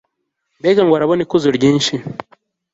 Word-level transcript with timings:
mbega 0.59 0.81
ngo 0.83 0.93
arabona 0.95 1.21
ikuzo 1.25 1.47
ryinshi 1.57 1.93